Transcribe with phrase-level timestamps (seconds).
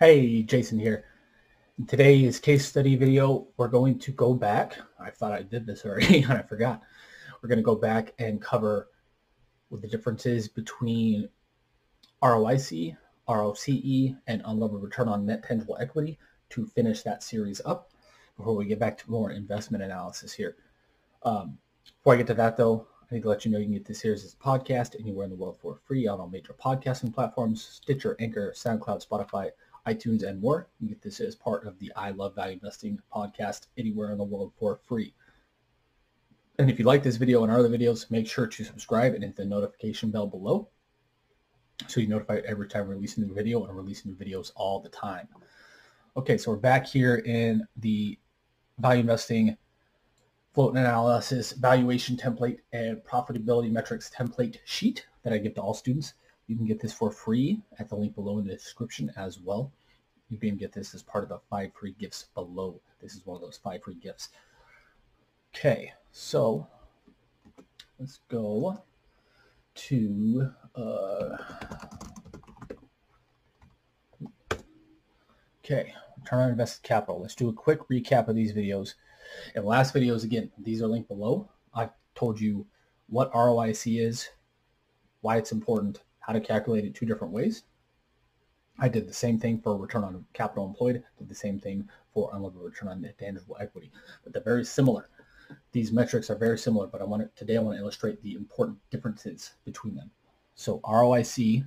[0.00, 1.06] Hey, Jason here.
[1.76, 4.78] In today's case study video, we're going to go back.
[5.00, 6.82] I thought I did this already and I forgot.
[7.42, 8.90] We're going to go back and cover
[9.70, 11.28] what the difference is between
[12.22, 12.96] ROIC,
[13.28, 16.16] ROCE, and unlevered return on net tangible equity
[16.50, 17.90] to finish that series up
[18.36, 20.54] before we get back to more investment analysis here.
[21.24, 21.58] Um,
[21.98, 23.84] before I get to that though, I need to let you know you can get
[23.84, 27.12] this series as a podcast anywhere in the world for free on all major podcasting
[27.12, 29.50] platforms, Stitcher, Anchor, SoundCloud, Spotify,
[29.94, 30.68] iTunes, and more.
[30.80, 34.24] You get this as part of the I Love Value Investing podcast anywhere in the
[34.24, 35.14] world for free.
[36.58, 39.22] And if you like this video and our other videos, make sure to subscribe and
[39.22, 40.68] hit the notification bell below
[41.86, 44.50] so you're notified every time we release a new video and I'm releasing new videos
[44.56, 45.28] all the time.
[46.16, 48.18] Okay, so we're back here in the
[48.78, 49.56] value investing
[50.54, 56.14] float analysis, valuation template, and profitability metrics template sheet that I give to all students.
[56.48, 59.70] You can get this for free at the link below in the description as well.
[60.30, 62.80] You can get this as part of the five free gifts below.
[63.00, 64.30] This is one of those five free gifts.
[65.54, 66.66] Okay, so
[67.98, 68.82] let's go
[69.74, 71.36] to uh,
[75.64, 75.94] okay
[76.28, 77.20] return on invested capital.
[77.20, 78.94] Let's do a quick recap of these videos.
[79.54, 81.48] and last videos, again, these are linked below.
[81.74, 82.66] I told you
[83.08, 84.28] what ROIC is,
[85.20, 87.64] why it's important, how to calculate it two different ways.
[88.78, 92.30] I did the same thing for return on capital employed, did the same thing for
[92.32, 93.90] unlevered return on tangible equity.
[94.22, 95.08] But they're very similar.
[95.72, 98.34] These metrics are very similar, but I want to, today I want to illustrate the
[98.34, 100.10] important differences between them.
[100.54, 101.66] So ROIC,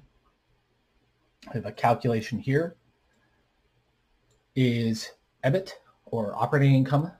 [1.49, 2.75] I have a calculation here,
[4.55, 5.09] is
[5.43, 5.71] EBIT
[6.05, 7.11] or operating income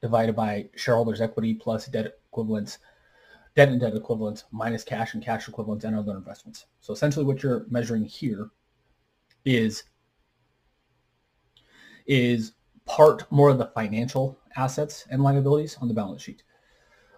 [0.00, 2.78] divided by shareholders equity plus debt equivalents,
[3.58, 6.66] debt and debt equivalents minus cash and cash equivalents and other investments.
[6.80, 8.50] So essentially what you're measuring here
[9.44, 9.82] is
[12.06, 12.52] is
[12.86, 16.44] part more of the financial assets and liabilities on the balance sheet.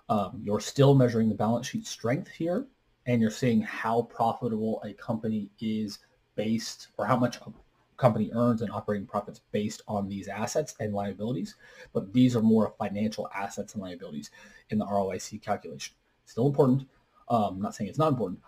[0.09, 2.67] Um, you're still measuring the balance sheet strength here,
[3.05, 5.99] and you're seeing how profitable a company is
[6.37, 7.53] based, or how much a
[7.99, 11.57] company earns and operating profits based on these assets and liabilities.
[11.93, 14.31] But these are more financial assets and liabilities
[14.71, 15.95] in the ROIC calculation.
[16.31, 16.87] Still important.
[17.29, 18.39] Um, I'm not saying it's not important.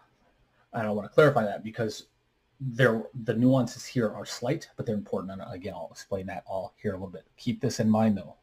[0.72, 2.06] And I want to clarify that because
[2.60, 5.32] there the nuances here are slight, but they're important.
[5.32, 7.24] And again, I'll explain that all here a little bit.
[7.36, 8.36] Keep this in mind though.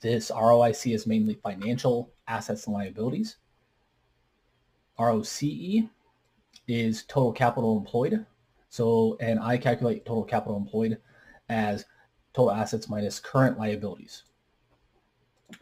[0.00, 3.36] This ROIC is mainly financial assets and liabilities.
[4.98, 5.84] ROCE
[6.66, 8.26] is total capital employed.
[8.70, 10.98] So, and I calculate total capital employed
[11.48, 11.84] as
[12.34, 14.24] total assets minus current liabilities.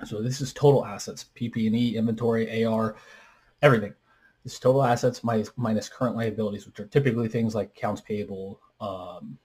[0.05, 2.97] So this is total assets, PP&E, inventory, AR,
[3.63, 3.95] everything.
[4.43, 8.61] This is total assets minus, minus current liabilities, which are typically things like accounts payable,
[8.81, 9.39] um,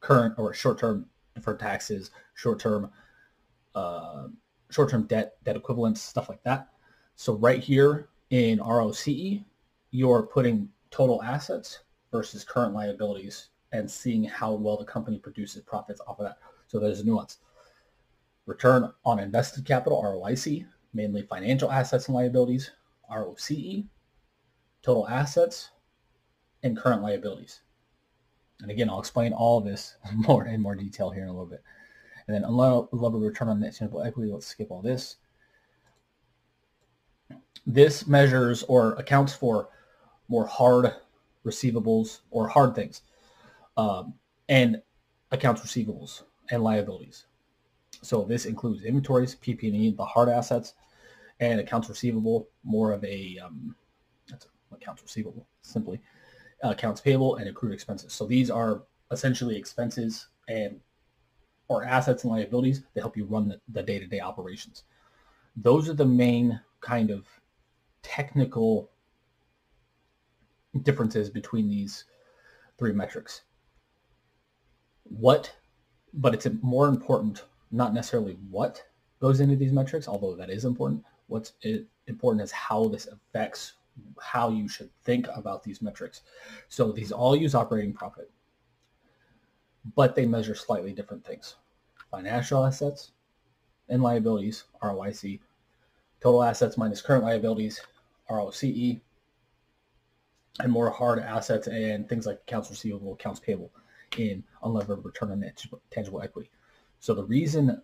[0.00, 2.90] current or short-term deferred taxes, short-term
[3.74, 4.28] uh,
[4.70, 6.68] short-term debt, debt equivalents, stuff like that.
[7.14, 9.40] So right here in ROCE,
[9.90, 11.80] you're putting total assets
[12.10, 16.38] versus current liabilities and seeing how well the company produces profits off of that.
[16.66, 17.38] So there's a nuance.
[18.46, 22.70] Return on invested capital, ROIC, mainly financial assets and liabilities,
[23.10, 23.84] ROCE,
[24.82, 25.70] total assets,
[26.62, 27.60] and current liabilities.
[28.60, 31.62] And again, I'll explain all this more in more detail here in a little bit.
[32.26, 35.16] And then unlevered return on net tangible equity, let's skip all this.
[37.66, 39.68] This measures or accounts for
[40.28, 40.92] more hard
[41.44, 43.02] receivables or hard things
[43.76, 44.14] um,
[44.48, 44.82] and
[45.30, 47.26] accounts receivables and liabilities.
[48.02, 50.74] So this includes inventories, PP&E, the hard assets,
[51.40, 53.74] and accounts receivable, more of a um,
[54.28, 56.00] that's accounts receivable, simply
[56.64, 58.12] uh, accounts payable and accrued expenses.
[58.12, 60.80] So these are essentially expenses and
[61.68, 64.84] or assets and liabilities that help you run the, the day-to-day operations.
[65.56, 67.26] Those are the main kind of
[68.02, 68.90] technical
[70.82, 72.04] differences between these
[72.78, 73.42] three metrics.
[75.04, 75.52] What,
[76.14, 78.82] but it's more important, not necessarily what
[79.20, 81.04] goes into these metrics, although that is important.
[81.28, 81.54] What's
[82.06, 83.74] important is how this affects
[84.20, 86.22] how you should think about these metrics.
[86.68, 88.30] So these all use operating profit,
[89.94, 91.56] but they measure slightly different things.
[92.10, 93.12] Financial assets
[93.88, 95.40] and liabilities, ROIC,
[96.20, 97.80] total assets minus current liabilities,
[98.30, 99.00] ROCE,
[100.60, 103.70] and more hard assets and things like accounts receivable, accounts payable
[104.16, 105.44] in unlevered return on
[105.90, 106.50] tangible equity.
[107.06, 107.80] So the reason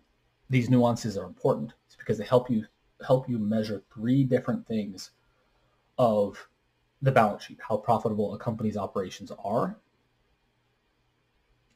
[0.49, 2.65] these nuances are important is because they help you
[3.07, 5.11] help you measure three different things
[5.97, 6.45] of
[7.01, 9.77] the balance sheet, how profitable a company's operations are,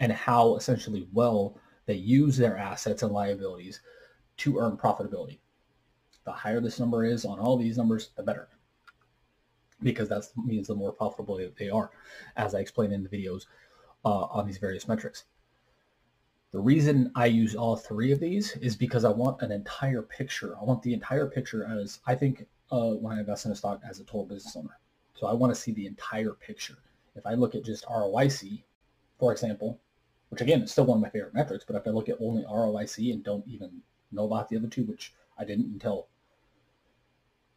[0.01, 3.79] and how essentially well they use their assets and liabilities
[4.35, 5.37] to earn profitability.
[6.25, 8.49] The higher this number is on all these numbers, the better.
[9.81, 11.91] Because that means the more profitable they are,
[12.35, 13.45] as I explained in the videos
[14.03, 15.23] uh, on these various metrics.
[16.51, 20.55] The reason I use all three of these is because I want an entire picture.
[20.59, 23.81] I want the entire picture as I think uh, when I invest in a stock
[23.87, 24.79] as a total business owner.
[25.15, 26.77] So I want to see the entire picture.
[27.15, 28.63] If I look at just ROIC,
[29.19, 29.79] for example,
[30.29, 32.43] which again is still one of my favorite metrics, but if I look at only
[32.43, 36.07] ROIC and don't even know about the other two, which I didn't until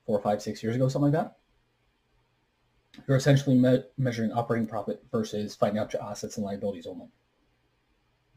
[0.05, 1.37] four, five, six years ago, something like that,
[3.07, 7.07] you're essentially me- measuring operating profit versus financial assets and liabilities only.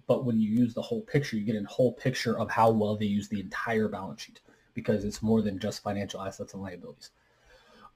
[0.07, 2.95] But when you use the whole picture, you get a whole picture of how well
[2.95, 4.41] they use the entire balance sheet
[4.73, 7.11] because it's more than just financial assets and liabilities.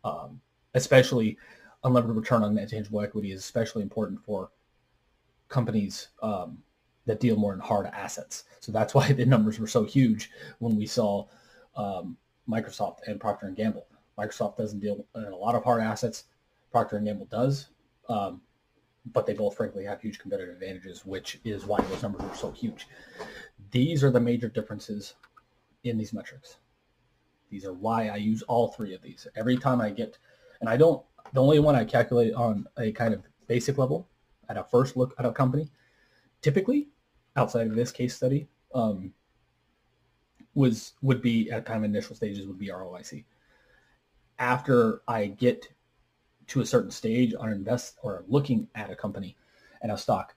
[0.03, 0.39] Um,
[0.73, 1.37] especially
[1.83, 4.51] unlevered return on net tangible equity is especially important for
[5.49, 6.57] companies um,
[7.05, 8.45] that deal more in hard assets.
[8.59, 11.25] So that's why the numbers were so huge when we saw
[11.75, 12.17] um,
[12.47, 13.87] Microsoft and Procter and Gamble.
[14.17, 16.25] Microsoft doesn't deal in a lot of hard assets.
[16.71, 17.67] Procter and Gamble does,
[18.09, 18.41] um,
[19.13, 22.51] but they both frankly have huge competitive advantages, which is why those numbers are so
[22.51, 22.87] huge.
[23.71, 25.15] These are the major differences
[25.83, 26.57] in these metrics.
[27.49, 29.27] These are why I use all three of these.
[29.35, 30.17] Every time I get,
[30.59, 34.07] and I don't, the only one I calculate on a kind of basic level
[34.49, 35.69] at a first look at a company,
[36.41, 36.89] typically
[37.35, 39.13] outside of this case study, um,
[40.55, 43.23] was would be at kind of initial stages would be ROIC.
[44.39, 45.67] After I get
[46.47, 49.35] to a certain stage on invest or looking at a company
[49.81, 50.33] and a stock,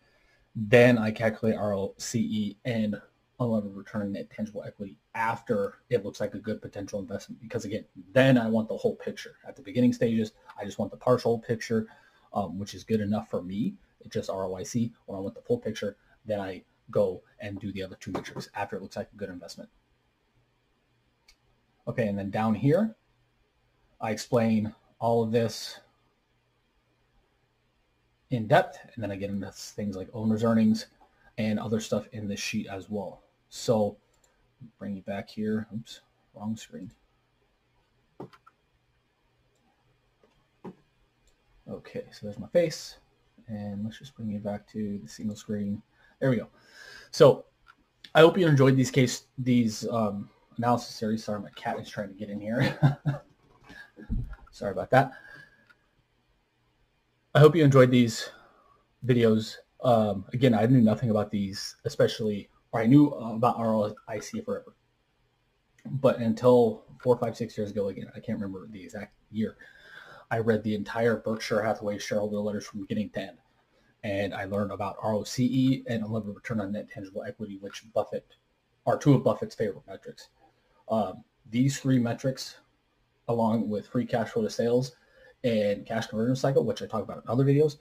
[0.54, 3.00] then I calculate ROCE and
[3.38, 7.40] unlevered return on net tangible equity after it looks like a good potential investment.
[7.40, 9.36] Because again, then I want the whole picture.
[9.46, 11.86] At the beginning stages, I just want the partial picture,
[12.34, 13.74] um, which is good enough for me.
[14.00, 14.92] It's just ROIC.
[15.06, 15.96] When I want the full picture,
[16.26, 19.30] then I go and do the other two metrics after it looks like a good
[19.30, 19.70] investment.
[21.88, 22.94] Okay, and then down here,
[24.00, 25.80] I explain all of this
[28.30, 30.86] in depth, and then get into things like owner's earnings
[31.38, 33.22] and other stuff in this sheet as well.
[33.48, 33.96] So
[34.78, 35.66] bring you back here.
[35.74, 36.00] Oops,
[36.34, 36.90] wrong screen.
[41.68, 42.96] Okay, so there's my face.
[43.48, 45.82] And let's just bring you back to the single screen.
[46.20, 46.48] There we go.
[47.10, 47.44] So
[48.14, 51.24] I hope you enjoyed these case these um, analysis series.
[51.24, 52.78] Sorry, my cat is trying to get in here.
[54.52, 55.12] Sorry about that.
[57.32, 58.28] I hope you enjoyed these
[59.06, 59.56] videos.
[59.84, 64.74] Um, again, I knew nothing about these, especially, or I knew about ROIC forever.
[65.86, 69.56] But until four, five, six years ago, again, I can't remember the exact year,
[70.32, 73.38] I read the entire Berkshire Hathaway shareholder letters from beginning to end.
[74.02, 78.26] And I learned about ROCE and unlevered return on net tangible equity, which Buffett
[78.86, 80.30] are two of Buffett's favorite metrics.
[80.88, 82.56] Um, these three metrics,
[83.28, 84.96] along with free cash flow to sales
[85.44, 87.76] and cash conversion cycle, which I talk about in other videos,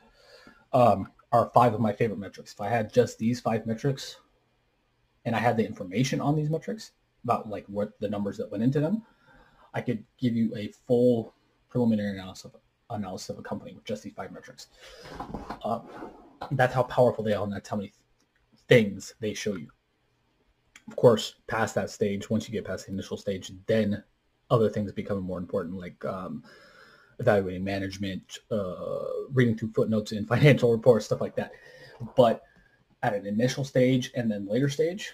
[0.73, 2.53] um, are five of my favorite metrics.
[2.53, 4.17] If I had just these five metrics
[5.25, 6.91] and I had the information on these metrics
[7.23, 9.03] about like what the numbers that went into them,
[9.73, 11.33] I could give you a full
[11.69, 12.55] preliminary analysis of,
[12.89, 14.67] analysis of a company with just these five metrics.
[15.63, 15.81] Uh,
[16.51, 17.93] that's how powerful they are and that's how many
[18.67, 19.69] things they show you.
[20.87, 24.03] Of course, past that stage, once you get past the initial stage, then
[24.49, 26.43] other things become more important, like um,
[27.19, 31.51] evaluating management, uh, reading through footnotes in financial reports, stuff like that.
[32.15, 32.43] But
[33.03, 35.13] at an initial stage and then later stage,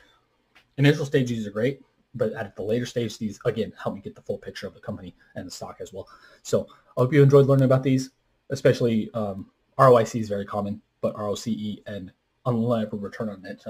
[0.77, 1.81] initial stages are great,
[2.13, 4.79] but at the later stage, these again help me get the full picture of the
[4.79, 6.07] company and the stock as well.
[6.43, 8.11] So I hope you enjoyed learning about these,
[8.49, 12.11] especially um, ROIC is very common, but ROCE and
[12.45, 13.63] unlevered return on net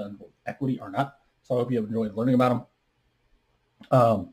[0.46, 1.16] equity are not.
[1.42, 2.48] So I hope you have enjoyed learning about
[3.90, 4.00] them.
[4.00, 4.32] Um,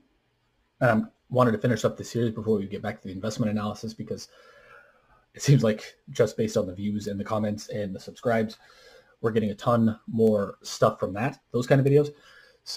[0.81, 3.51] and I wanted to finish up the series before we get back to the investment
[3.51, 4.29] analysis because
[5.33, 8.57] it seems like just based on the views and the comments and the subscribes,
[9.19, 12.11] we're getting a ton more stuff from that, those kind of videos.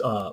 [0.02, 0.32] Uh,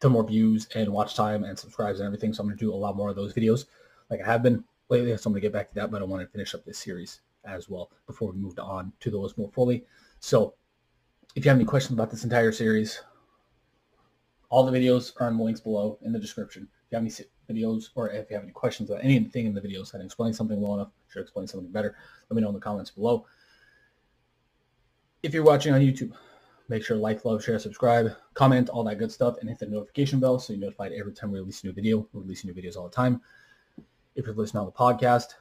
[0.00, 2.34] ton more views and watch time and subscribes and everything.
[2.34, 3.64] So I'm going to do a lot more of those videos
[4.10, 5.16] like I have been lately.
[5.16, 6.78] So I'm going to get back to that, but I want to finish up this
[6.78, 9.84] series as well before we move on to those more fully.
[10.20, 10.54] So
[11.34, 13.02] if you have any questions about this entire series,
[14.50, 16.64] all the videos are in the links below in the description.
[16.64, 19.60] If you have any videos or if you have any questions about anything in the
[19.60, 21.96] videos, I can explain something well enough, should explain something better,
[22.28, 23.26] let me know in the comments below.
[25.22, 26.12] If you're watching on YouTube,
[26.68, 29.66] make sure to like, love, share, subscribe, comment, all that good stuff, and hit the
[29.66, 32.08] notification bell so you're notified every time we release a new video.
[32.12, 33.20] We're releasing new videos all the time.
[34.14, 35.34] If you're listening on the podcast,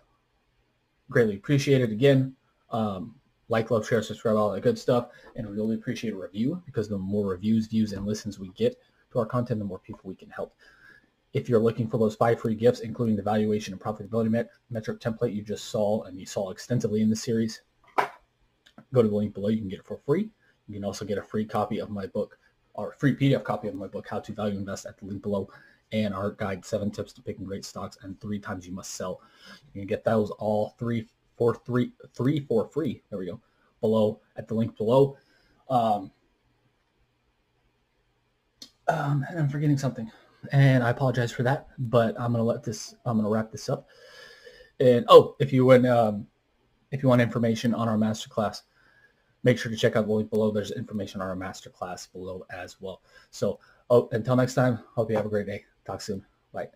[1.10, 1.91] greatly appreciate it.
[1.91, 2.36] Again,
[2.70, 3.15] um,
[3.50, 5.10] like, love, share, subscribe, all that good stuff.
[5.36, 8.77] And we really appreciate a review because the more reviews, views, and listens we get
[9.12, 10.53] to our content, the more people we can help.
[11.34, 15.00] If you're looking for those five free gifts, including the valuation and profitability met- metric
[15.00, 17.62] template you just saw and you saw extensively in the series,
[18.94, 19.50] go to the link below.
[19.50, 20.30] You can get it for free.
[20.68, 22.38] You can also get a free copy of my book
[22.74, 25.50] or free PDF copy of my book, How to Value Invest at the link below
[25.92, 29.22] and our guide, seven tips to picking great stocks and three times you must sell.
[29.74, 31.08] You can get those all three
[31.38, 33.02] for three, three for free.
[33.10, 33.42] There we go.
[33.82, 35.18] Below at the link below.
[35.70, 36.12] Um,
[38.88, 40.12] um, and I'm forgetting something
[40.52, 43.88] and I apologize for that, but I'm to let this, I'm to wrap this up.
[44.80, 46.28] And oh, if you want, um,
[46.92, 48.62] if you want information on our masterclass,
[49.44, 50.52] make sure to check out the link below.
[50.52, 53.02] There's information on our masterclass below as well.
[53.30, 55.66] So, oh, until next time, hope you have a great day.
[55.86, 56.26] Talk soon.
[56.52, 56.70] Bye.